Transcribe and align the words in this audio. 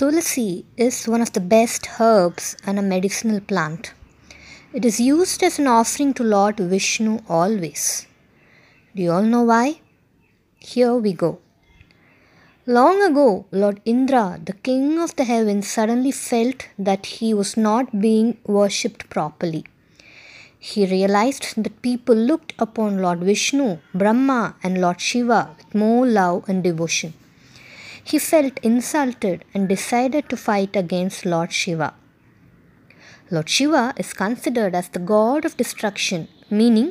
Tulasi 0.00 0.64
is 0.78 1.06
one 1.06 1.20
of 1.20 1.32
the 1.34 1.40
best 1.54 1.86
herbs 2.00 2.56
and 2.64 2.78
a 2.78 2.82
medicinal 2.92 3.38
plant. 3.38 3.92
It 4.72 4.86
is 4.86 4.98
used 4.98 5.42
as 5.42 5.58
an 5.58 5.66
offering 5.66 6.14
to 6.14 6.22
Lord 6.22 6.56
Vishnu 6.56 7.18
always. 7.28 8.06
Do 8.96 9.02
you 9.02 9.10
all 9.12 9.28
know 9.34 9.42
why? 9.42 9.82
Here 10.58 10.94
we 10.94 11.12
go. 11.12 11.40
Long 12.64 13.02
ago, 13.02 13.44
Lord 13.50 13.82
Indra, 13.84 14.40
the 14.42 14.54
king 14.54 14.98
of 14.98 15.14
the 15.16 15.24
heavens, 15.24 15.68
suddenly 15.68 16.12
felt 16.12 16.68
that 16.78 17.04
he 17.04 17.34
was 17.34 17.58
not 17.58 18.00
being 18.00 18.38
worshipped 18.46 19.10
properly. 19.10 19.66
He 20.58 20.86
realized 20.86 21.62
that 21.62 21.82
people 21.82 22.16
looked 22.16 22.54
upon 22.58 23.02
Lord 23.02 23.20
Vishnu, 23.20 23.76
Brahma, 23.92 24.56
and 24.62 24.80
Lord 24.80 24.98
Shiva 24.98 25.50
with 25.58 25.74
more 25.74 26.06
love 26.06 26.48
and 26.48 26.64
devotion. 26.64 27.12
He 28.10 28.18
felt 28.18 28.58
insulted 28.64 29.44
and 29.54 29.68
decided 29.68 30.28
to 30.28 30.36
fight 30.36 30.74
against 30.74 31.24
Lord 31.32 31.52
Shiva. 31.52 31.94
Lord 33.30 33.48
Shiva 33.48 33.94
is 33.96 34.12
considered 34.12 34.74
as 34.74 34.88
the 34.88 34.98
god 34.98 35.44
of 35.44 35.56
destruction, 35.56 36.26
meaning 36.50 36.88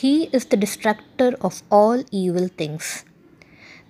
he 0.00 0.14
is 0.36 0.44
the 0.44 0.56
destructor 0.56 1.30
of 1.40 1.64
all 1.72 2.04
evil 2.12 2.46
things. 2.46 3.04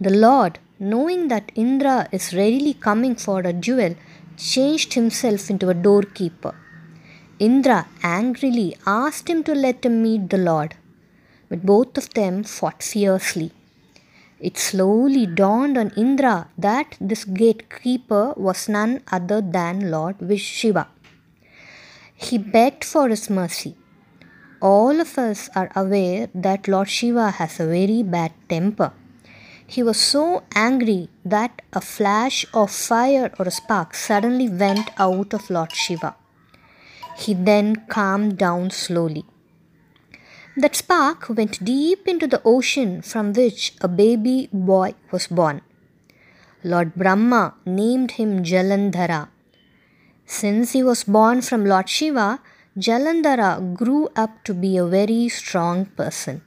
The 0.00 0.14
Lord, 0.26 0.58
knowing 0.78 1.28
that 1.28 1.52
Indra 1.54 2.08
is 2.12 2.32
readily 2.32 2.72
coming 2.72 3.14
for 3.14 3.40
a 3.40 3.52
duel, 3.52 3.96
changed 4.38 4.94
himself 4.94 5.50
into 5.50 5.68
a 5.68 5.74
doorkeeper. 5.74 6.54
Indra 7.38 7.88
angrily 8.02 8.74
asked 8.86 9.28
him 9.28 9.42
to 9.44 9.54
let 9.54 9.84
him 9.84 10.02
meet 10.02 10.30
the 10.30 10.38
Lord, 10.38 10.76
but 11.50 11.66
both 11.66 11.98
of 11.98 12.14
them 12.14 12.42
fought 12.42 12.82
fiercely. 12.82 13.52
It 14.40 14.56
slowly 14.56 15.26
dawned 15.26 15.76
on 15.76 15.92
Indra 15.98 16.48
that 16.56 16.96
this 16.98 17.24
gatekeeper 17.24 18.32
was 18.36 18.70
none 18.70 19.02
other 19.12 19.42
than 19.42 19.90
Lord 19.90 20.16
Shiva. 20.38 20.88
He 22.14 22.38
begged 22.38 22.84
for 22.84 23.08
his 23.10 23.28
mercy. 23.28 23.76
All 24.62 24.98
of 24.98 25.18
us 25.18 25.50
are 25.54 25.70
aware 25.76 26.28
that 26.34 26.68
Lord 26.68 26.88
Shiva 26.88 27.30
has 27.32 27.60
a 27.60 27.66
very 27.66 28.02
bad 28.02 28.32
temper. 28.48 28.92
He 29.66 29.82
was 29.82 30.00
so 30.00 30.42
angry 30.54 31.10
that 31.24 31.60
a 31.74 31.82
flash 31.82 32.46
of 32.54 32.70
fire 32.70 33.30
or 33.38 33.46
a 33.46 33.50
spark 33.50 33.94
suddenly 33.94 34.48
went 34.48 34.90
out 34.98 35.34
of 35.34 35.50
Lord 35.50 35.72
Shiva. 35.72 36.16
He 37.18 37.34
then 37.34 37.76
calmed 37.88 38.38
down 38.38 38.70
slowly. 38.70 39.24
That 40.56 40.74
spark 40.74 41.28
went 41.28 41.64
deep 41.64 42.08
into 42.08 42.26
the 42.26 42.42
ocean 42.44 43.02
from 43.02 43.32
which 43.32 43.74
a 43.80 43.88
baby 43.88 44.48
boy 44.52 44.94
was 45.12 45.28
born. 45.28 45.62
Lord 46.64 46.94
Brahma 46.96 47.54
named 47.64 48.12
him 48.12 48.42
Jalandhara. 48.42 49.28
Since 50.26 50.72
he 50.72 50.82
was 50.82 51.04
born 51.04 51.40
from 51.40 51.64
Lord 51.64 51.88
Shiva, 51.88 52.40
Jalandhara 52.76 53.74
grew 53.74 54.08
up 54.16 54.42
to 54.44 54.52
be 54.52 54.76
a 54.76 54.84
very 54.84 55.28
strong 55.28 55.86
person. 55.86 56.42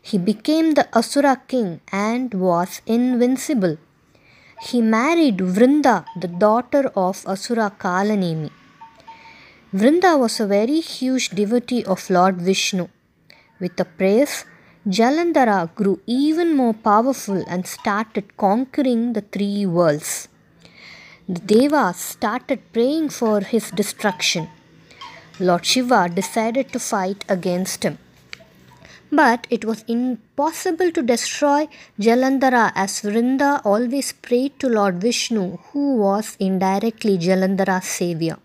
He 0.00 0.16
became 0.16 0.72
the 0.72 0.88
Asura 0.96 1.42
king 1.46 1.80
and 1.92 2.32
was 2.32 2.80
invincible. 2.86 3.76
He 4.62 4.80
married 4.80 5.38
Vrinda, 5.38 6.06
the 6.18 6.28
daughter 6.28 6.90
of 6.96 7.24
Asura 7.26 7.72
Kalanemi. 7.78 8.50
Vrinda 9.72 10.18
was 10.18 10.40
a 10.40 10.46
very 10.46 10.80
huge 10.80 11.30
devotee 11.30 11.84
of 11.84 12.08
Lord 12.08 12.40
Vishnu. 12.40 12.88
With 13.60 13.76
the 13.76 13.84
praise, 13.84 14.44
Jalandhara 14.86 15.74
grew 15.74 16.00
even 16.06 16.56
more 16.56 16.72
powerful 16.72 17.44
and 17.46 17.66
started 17.66 18.36
conquering 18.36 19.12
the 19.14 19.20
three 19.20 19.66
worlds. 19.66 20.28
The 21.28 21.40
Devas 21.40 21.96
started 21.96 22.60
praying 22.72 23.08
for 23.10 23.40
his 23.40 23.70
destruction. 23.70 24.48
Lord 25.40 25.66
Shiva 25.66 26.08
decided 26.08 26.72
to 26.72 26.78
fight 26.78 27.24
against 27.28 27.82
him. 27.82 27.98
But 29.10 29.46
it 29.50 29.64
was 29.64 29.84
impossible 29.88 30.90
to 30.92 31.02
destroy 31.02 31.68
Jalandhara 31.98 32.72
as 32.74 33.02
Vrinda 33.02 33.60
always 33.64 34.12
prayed 34.12 34.58
to 34.60 34.68
Lord 34.68 35.00
Vishnu, 35.00 35.58
who 35.70 35.96
was 35.96 36.36
indirectly 36.38 37.18
Jalandhara's 37.18 37.86
savior. 37.86 38.38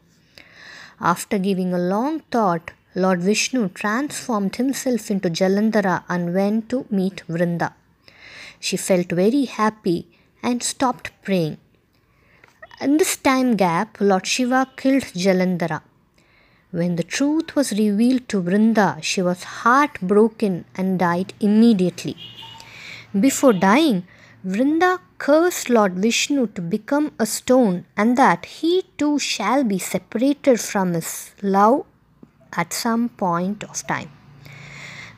After 1.00 1.38
giving 1.38 1.74
a 1.74 1.80
long 1.80 2.22
thought, 2.32 2.72
Lord 2.96 3.22
Vishnu 3.22 3.70
transformed 3.70 4.56
himself 4.58 5.10
into 5.10 5.28
Jalandhara 5.28 6.04
and 6.08 6.32
went 6.32 6.70
to 6.70 6.86
meet 6.92 7.24
Vrinda. 7.28 7.74
She 8.60 8.78
felt 8.78 9.12
very 9.12 9.46
happy 9.46 10.08
and 10.44 10.62
stopped 10.62 11.10
praying. 11.24 11.58
In 12.80 12.98
this 12.98 13.18
time 13.18 13.56
gap, 13.56 13.98
Lord 14.00 14.28
Shiva 14.28 14.68
killed 14.78 15.06
Jalandhara. 15.24 15.82
When 16.70 16.96
the 16.96 17.04
truth 17.04 17.56
was 17.56 17.72
revealed 17.72 18.30
to 18.30 18.44
Vrinda, 18.44 19.02
she 19.02 19.24
was 19.24 19.44
heartbroken 19.44 20.66
and 20.76 21.00
died 21.00 21.34
immediately. 21.40 22.16
Before 23.20 23.54
dying, 23.54 24.06
Vrinda 24.46 25.00
cursed 25.18 25.70
Lord 25.70 25.94
Vishnu 25.94 26.46
to 26.48 26.62
become 26.62 27.12
a 27.18 27.26
stone 27.26 27.86
and 27.98 28.18
that 28.18 28.46
he 28.46 28.84
too 29.00 29.18
shall 29.18 29.64
be 29.64 29.80
separated 29.80 30.60
from 30.60 30.94
his 30.94 31.32
love 31.42 31.86
at 32.56 32.74
some 32.74 33.10
point 33.10 33.64
of 33.64 33.86
time. 33.88 34.10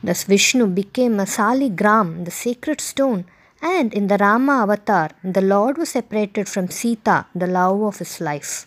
Thus 0.02 0.24
Vishnu 0.24 0.66
became 0.66 1.18
a 1.20 1.24
Saligram, 1.24 2.24
the 2.24 2.30
sacred 2.30 2.80
stone, 2.80 3.24
and 3.62 3.92
in 3.94 4.06
the 4.08 4.18
Rama 4.18 4.62
avatar, 4.62 5.10
the 5.24 5.40
Lord 5.40 5.78
was 5.78 5.90
separated 5.90 6.48
from 6.48 6.68
Sita, 6.68 7.26
the 7.34 7.46
love 7.46 7.80
of 7.82 7.98
his 7.98 8.20
life. 8.20 8.66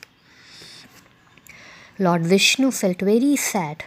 Lord 1.97 2.25
Vishnu 2.25 2.71
felt 2.71 2.99
very 2.99 3.35
sad. 3.35 3.83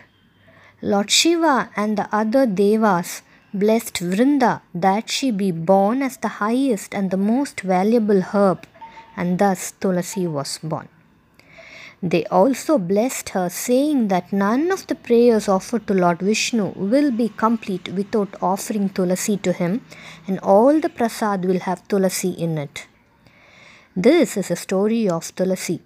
Lord 0.81 1.11
Shiva 1.11 1.71
and 1.77 1.97
the 1.97 2.09
other 2.15 2.47
Devas 2.47 3.23
blessed 3.55 4.01
Vrinda 4.01 4.63
that 4.75 5.11
she 5.11 5.31
be 5.31 5.51
born 5.51 6.03
as 6.03 6.17
the 6.17 6.29
highest 6.29 6.95
and 6.95 7.11
the 7.11 7.17
most 7.17 7.61
valuable 7.61 8.21
herb, 8.21 8.67
and 9.17 9.39
thus 9.39 9.73
Tulasi 9.81 10.27
was 10.27 10.59
born. 10.63 10.89
They 12.03 12.25
also 12.27 12.79
blessed 12.79 13.29
her, 13.29 13.49
saying 13.49 14.09
that 14.09 14.33
none 14.33 14.73
of 14.73 14.89
the 14.89 14.97
prayers 14.97 15.47
offered 15.49 15.87
to 15.87 15.95
Lord 15.95 16.19
Vishnu 16.21 16.73
will 16.75 17.13
be 17.13 17.29
complete 17.29 17.91
without 17.91 18.35
offering 18.43 18.89
tulasi 18.89 19.41
to 19.43 19.53
him, 19.53 19.83
and 20.27 20.41
all 20.41 20.81
the 20.81 20.89
prasad 20.89 21.45
will 21.45 21.61
have 21.61 21.87
tulasi 21.87 22.37
in 22.37 22.59
it. 22.59 22.89
This 23.95 24.37
is 24.37 24.51
a 24.51 24.57
story 24.57 25.09
of 25.09 25.33
tulasi. 25.37 25.81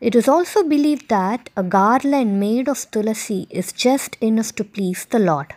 It 0.00 0.16
is 0.16 0.26
also 0.26 0.64
believed 0.64 1.08
that 1.10 1.50
a 1.56 1.62
garland 1.62 2.40
made 2.40 2.68
of 2.68 2.90
tulasi 2.90 3.46
is 3.50 3.72
just 3.72 4.16
enough 4.20 4.52
to 4.56 4.64
please 4.64 5.04
the 5.04 5.20
Lord. 5.20 5.54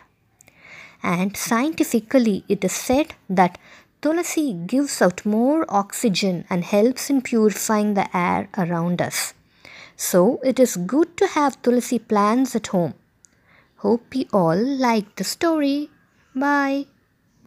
And 1.02 1.36
scientifically, 1.36 2.44
it 2.48 2.62
is 2.62 2.72
said 2.72 3.14
that 3.28 3.58
tulasi 4.02 4.66
gives 4.68 5.02
out 5.02 5.26
more 5.26 5.64
oxygen 5.68 6.44
and 6.48 6.62
helps 6.62 7.10
in 7.10 7.22
purifying 7.22 7.94
the 7.94 8.14
air 8.16 8.48
around 8.56 9.02
us. 9.02 9.34
So 9.96 10.40
it 10.44 10.58
is 10.58 10.76
good 10.76 11.16
to 11.18 11.26
have 11.26 11.60
tulsi 11.62 11.98
plants 11.98 12.54
at 12.56 12.68
home. 12.68 12.94
Hope 13.76 14.14
you 14.16 14.26
all 14.32 14.56
like 14.56 15.16
the 15.16 15.24
story. 15.24 15.90
Bye. 16.34 16.86